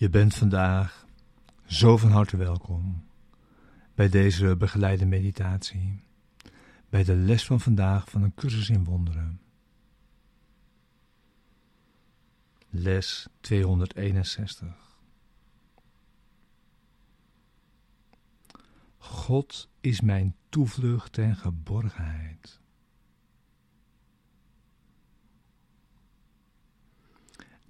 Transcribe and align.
Je 0.00 0.08
bent 0.08 0.34
vandaag 0.34 1.06
zo 1.66 1.96
van 1.96 2.10
harte 2.10 2.36
welkom 2.36 3.04
bij 3.94 4.08
deze 4.08 4.56
begeleide 4.56 5.06
meditatie, 5.06 6.00
bij 6.88 7.04
de 7.04 7.14
les 7.14 7.46
van 7.46 7.60
vandaag 7.60 8.10
van 8.10 8.22
een 8.22 8.34
cursus 8.34 8.70
in 8.70 8.84
wonderen. 8.84 9.40
Les 12.68 13.28
261. 13.40 14.98
God 18.96 19.68
is 19.80 20.00
mijn 20.00 20.36
toevlucht 20.48 21.18
en 21.18 21.36
geborgenheid. 21.36 22.60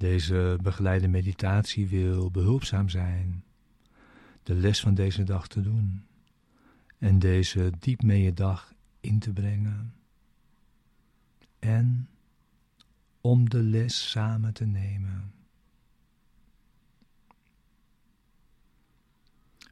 Deze 0.00 0.59
begeleide 0.62 1.09
meditatie 1.09 1.88
wil 1.88 2.30
behulpzaam 2.30 2.88
zijn 2.88 3.45
de 4.42 4.54
les 4.54 4.80
van 4.80 4.95
deze 4.95 5.23
dag 5.23 5.48
te 5.48 5.60
doen 5.60 6.06
en 6.98 7.18
deze 7.18 7.73
diep 7.79 8.02
mee 8.02 8.32
dag 8.32 8.74
in 9.01 9.18
te 9.18 9.32
brengen 9.32 9.95
en 11.59 12.09
om 13.21 13.48
de 13.48 13.62
les 13.62 14.10
samen 14.10 14.54
te 14.54 14.65
nemen. 14.65 15.32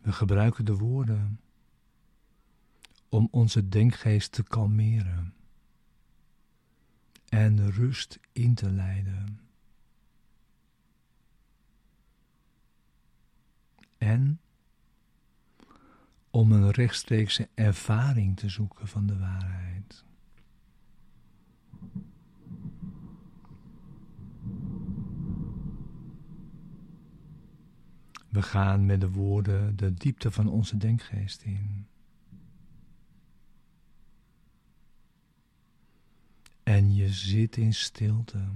We 0.02 0.12
gebruiken 0.12 0.64
de 0.64 0.76
woorden 0.76 1.40
om 3.08 3.28
onze 3.30 3.68
denkgeest 3.68 4.32
te 4.32 4.42
kalmeren 4.42 5.34
en 7.28 7.70
rust 7.70 8.18
in 8.32 8.54
te 8.54 8.70
leiden. 8.70 9.47
Om 16.30 16.52
een 16.52 16.70
rechtstreekse 16.70 17.48
ervaring 17.54 18.36
te 18.36 18.48
zoeken 18.48 18.88
van 18.88 19.06
de 19.06 19.18
waarheid. 19.18 20.04
We 28.28 28.42
gaan 28.42 28.86
met 28.86 29.00
de 29.00 29.10
woorden 29.10 29.76
de 29.76 29.94
diepte 29.94 30.30
van 30.30 30.48
onze 30.48 30.76
denkgeest 30.76 31.42
in. 31.42 31.86
En 36.62 36.94
je 36.94 37.08
zit 37.08 37.56
in 37.56 37.74
stilte. 37.74 38.48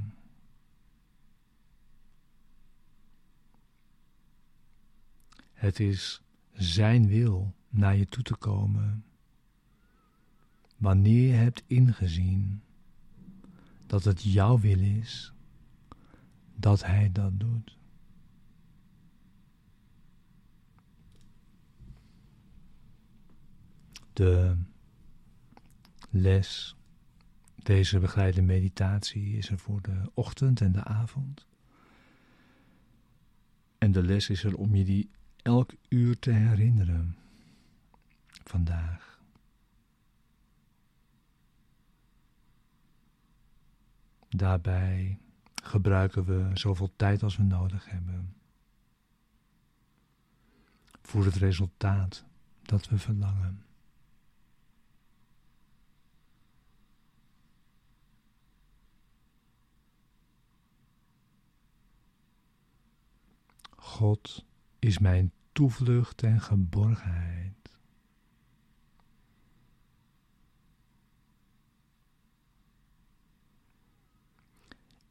Het 5.62 5.80
is 5.80 6.22
Zijn 6.52 7.06
wil 7.06 7.54
naar 7.68 7.96
je 7.96 8.06
toe 8.06 8.22
te 8.22 8.36
komen. 8.36 9.04
Wanneer 10.76 11.28
je 11.28 11.32
hebt 11.32 11.62
ingezien 11.66 12.62
dat 13.86 14.04
het 14.04 14.22
jouw 14.22 14.58
wil 14.58 14.78
is, 14.78 15.32
dat 16.54 16.84
Hij 16.84 17.12
dat 17.12 17.40
doet. 17.40 17.78
De 24.12 24.56
les, 26.10 26.76
deze 27.56 27.98
begeleide 27.98 28.42
meditatie, 28.42 29.36
is 29.36 29.48
er 29.48 29.58
voor 29.58 29.82
de 29.82 30.10
ochtend 30.14 30.60
en 30.60 30.72
de 30.72 30.84
avond. 30.84 31.46
En 33.78 33.92
de 33.92 34.02
les 34.02 34.28
is 34.28 34.44
er 34.44 34.56
om 34.56 34.74
je 34.74 34.84
die 34.84 35.10
elk 35.42 35.74
uur 35.88 36.18
te 36.18 36.30
herinneren 36.30 37.16
vandaag. 38.44 39.20
Daarbij 44.28 45.18
gebruiken 45.62 46.24
we 46.24 46.50
zoveel 46.54 46.92
tijd 46.96 47.22
als 47.22 47.36
we 47.36 47.42
nodig 47.42 47.90
hebben 47.90 48.36
voor 51.02 51.24
het 51.24 51.34
resultaat 51.34 52.24
dat 52.62 52.88
we 52.88 52.98
verlangen. 52.98 53.64
God 63.76 64.44
is 64.84 64.98
mijn 64.98 65.32
toevlucht 65.52 66.22
en 66.22 66.40
geborgenheid. 66.40 67.78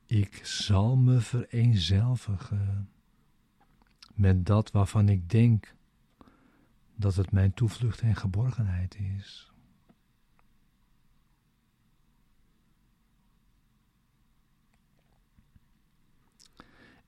Ik 0.06 0.46
zal 0.46 0.96
me 0.96 1.20
vereenzelvigen 1.20 2.90
met 4.14 4.46
dat 4.46 4.72
waarvan 4.72 5.10
ik 5.10 5.30
denk 5.30 5.76
dat 6.96 7.16
het 7.16 7.32
mijn 7.32 7.54
toevlucht 7.54 8.02
en 8.02 8.16
geborgenheid 8.16 8.96
is. 8.96 9.52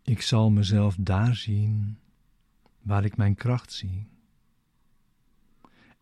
Ik 0.01 0.21
zal 0.21 0.51
mezelf 0.51 0.95
daar 0.99 1.35
zien 1.35 1.97
waar 2.83 3.05
ik 3.05 3.17
mijn 3.17 3.35
kracht 3.35 3.71
zie 3.71 4.11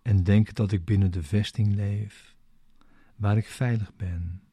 en 0.01 0.23
denk 0.23 0.53
dat 0.53 0.71
ik 0.71 0.85
binnen 0.85 1.11
de 1.11 1.23
vesting 1.23 1.75
leef, 1.75 2.35
waar 3.15 3.37
ik 3.37 3.47
veilig 3.47 3.95
ben 3.95 4.43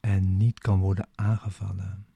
en 0.00 0.36
niet 0.36 0.58
kan 0.58 0.78
worden 0.78 1.08
aangevallen. 1.14 2.06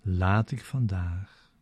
Laat 0.00 0.50
ik 0.50 0.64
vandaag 0.64 1.52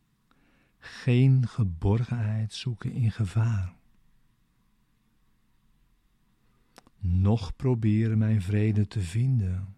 geen 0.79 1.49
geborgenheid 1.49 2.53
zoeken 2.53 2.93
in 2.93 3.12
gevaar. 3.12 3.81
Nog 7.04 7.56
proberen 7.56 8.18
mijn 8.18 8.42
vrede 8.42 8.86
te 8.86 9.00
vinden 9.00 9.76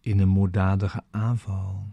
in 0.00 0.18
een 0.18 0.28
moorddadige 0.28 1.04
aanval. 1.10 1.86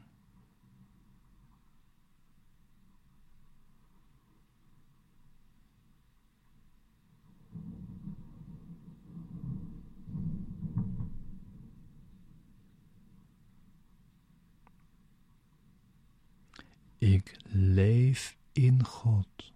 Ik 16.98 17.38
leef 17.48 18.38
in 18.52 18.86
God. 18.86 19.53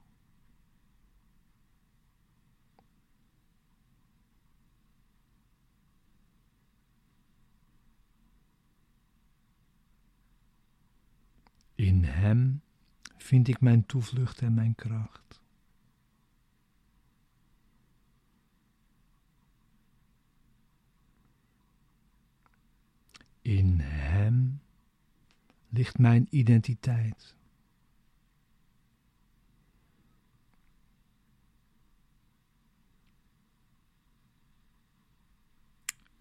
In 11.77 12.03
Hem 12.03 12.61
vind 13.17 13.47
ik 13.47 13.61
mijn 13.61 13.85
toevlucht 13.85 14.41
en 14.41 14.53
mijn 14.53 14.75
kracht. 14.75 15.41
In 23.41 23.79
Hem 23.79 24.61
ligt 25.69 25.97
mijn 25.97 26.27
identiteit. 26.29 27.35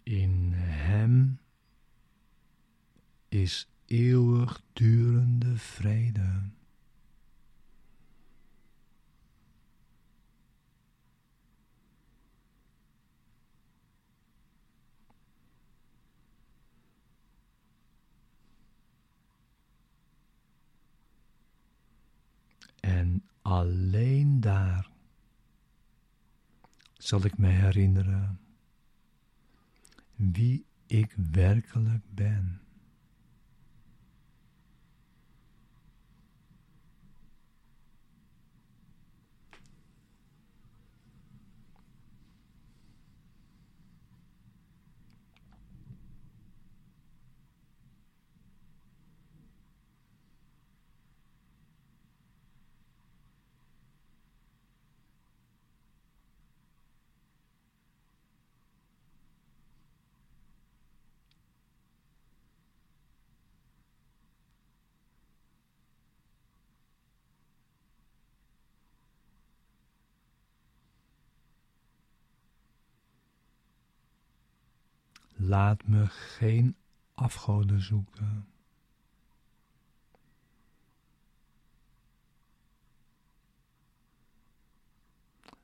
In 0.03 0.51
Hem 0.53 1.39
is 3.27 3.67
eeuwigdurende 3.87 5.57
vrede. 5.57 6.41
En 22.79 23.23
alleen 23.41 24.39
daar 24.39 24.89
zal 26.97 27.25
ik 27.25 27.37
me 27.37 27.47
herinneren 27.47 28.39
wie 30.15 30.65
ik 30.85 31.13
werkelijk 31.31 32.03
ben. 32.09 32.66
Laat 75.39 75.87
me 75.87 76.07
geen 76.07 76.75
afgoden 77.13 77.81
zoeken. 77.81 78.47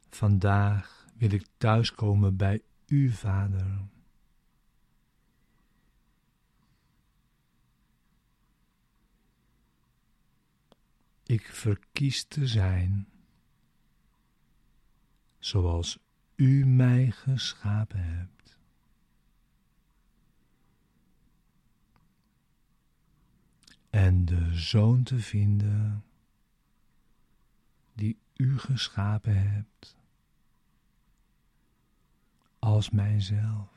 Vandaag 0.10 1.08
wil 1.18 1.32
ik 1.32 1.48
thuiskomen 1.58 2.36
bij 2.38 2.62
u, 2.86 3.10
Vader. 3.10 3.88
Ik 11.24 11.46
verkies 11.46 12.24
te 12.24 12.48
zijn 12.48 13.08
zoals 15.40 16.00
u 16.36 16.66
mij 16.66 17.12
geschapen 17.12 18.04
hebt. 18.04 18.33
En 23.94 24.26
de 24.26 24.50
zoon 24.54 25.04
te 25.04 25.20
vinden 25.20 26.04
die 27.94 28.18
u 28.36 28.58
geschapen 28.60 29.52
hebt 29.52 29.98
als 32.60 32.90
mijzelf. 32.90 33.73